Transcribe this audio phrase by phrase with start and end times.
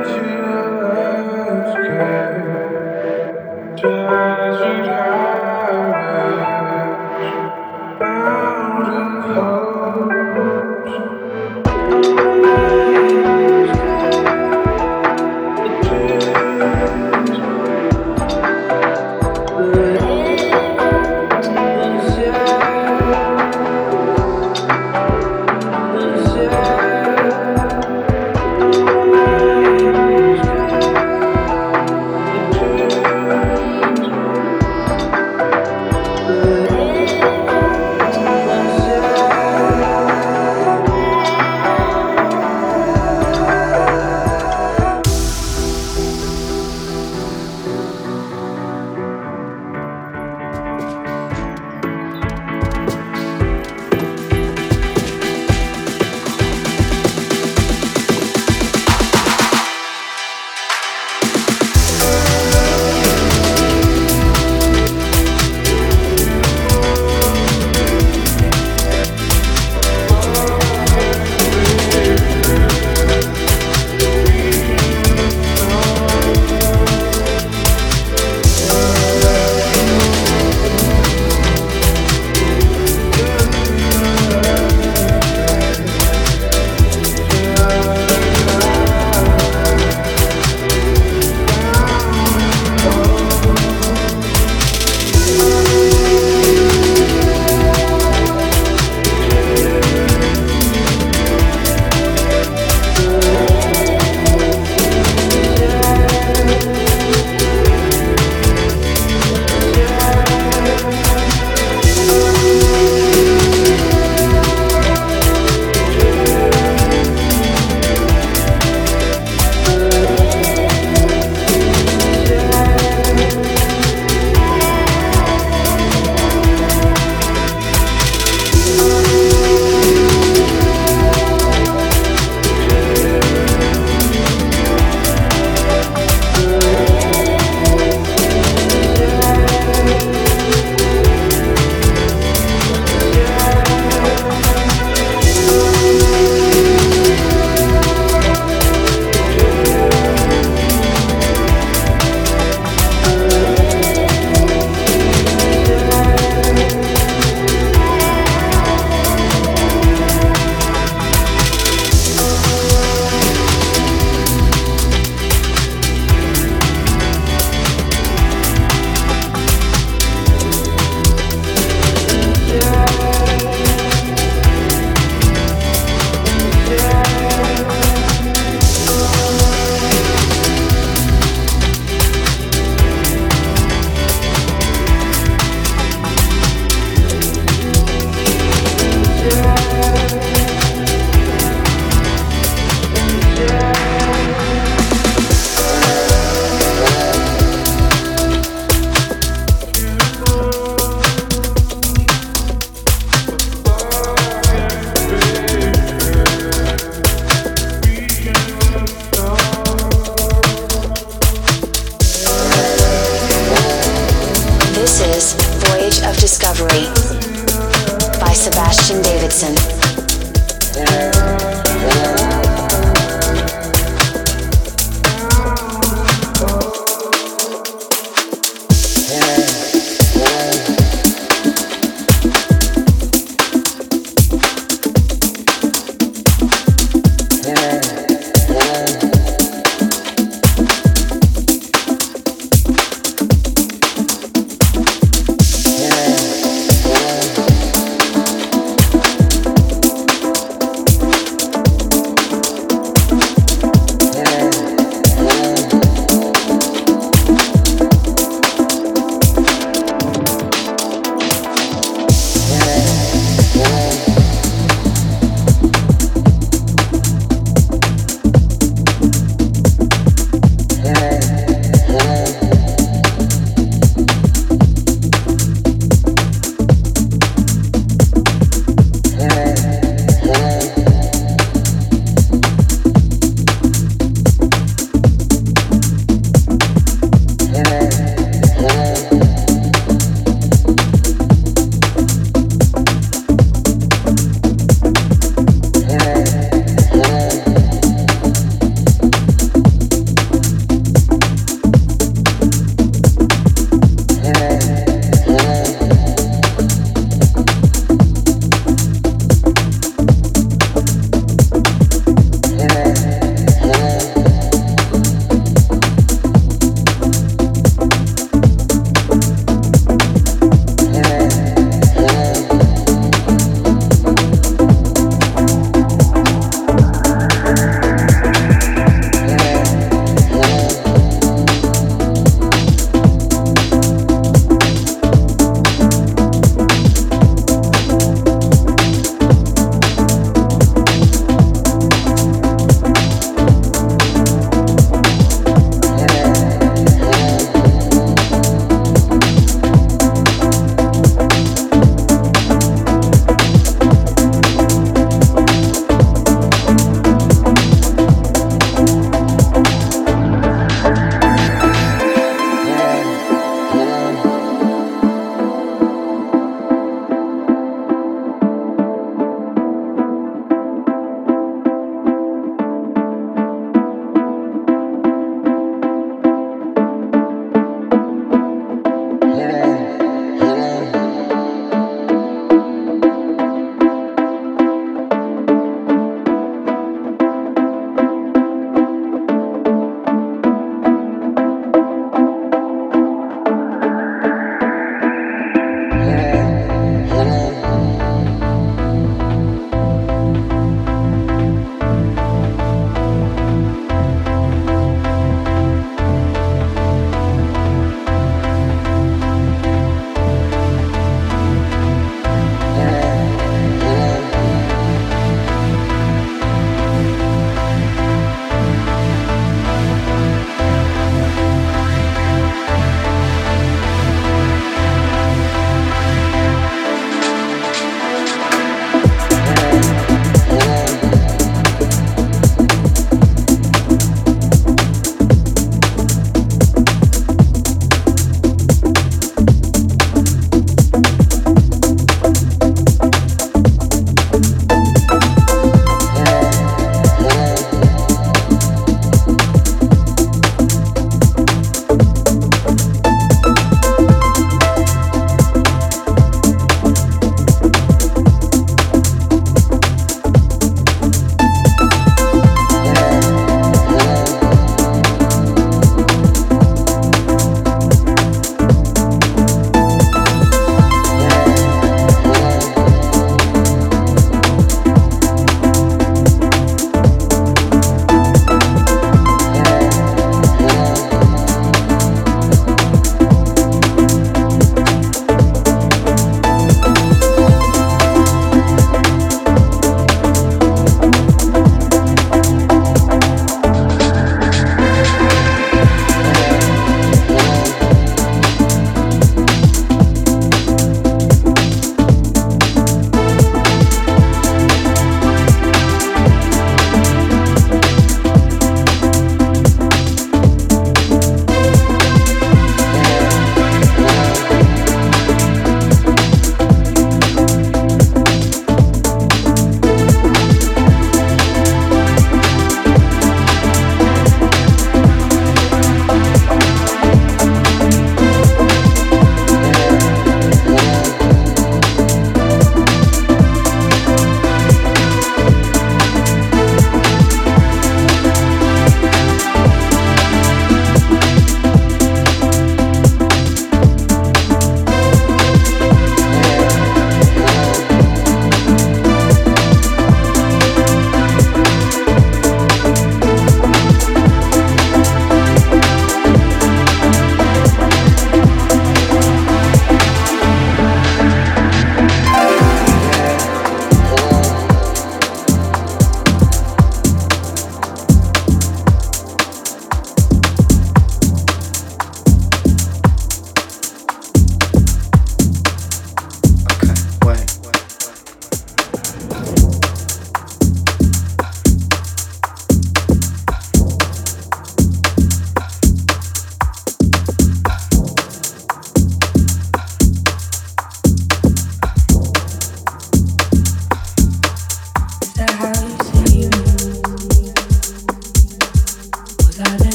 [0.00, 0.31] to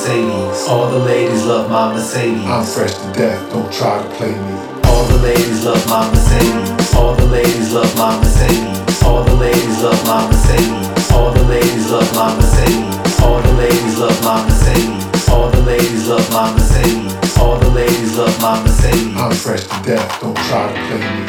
[0.00, 0.66] Mercedes.
[0.66, 2.46] All the ladies love my Mercedes.
[2.46, 4.54] I'm fresh to death, don't try to play me.
[4.84, 6.94] All the ladies love my Mercedes.
[6.94, 9.02] All the ladies love my Mercedes.
[9.02, 11.12] All the ladies love my Mercedes.
[11.12, 13.20] All the ladies love my Mercedes.
[13.20, 15.28] All the ladies love my Mercedes.
[15.28, 17.36] All the ladies love my Mercedes.
[17.38, 19.16] All the ladies love my Mercedes.
[19.16, 21.26] I'm fresh to death, don't try to play me.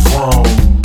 [0.00, 0.75] Vroom.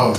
[0.00, 0.14] All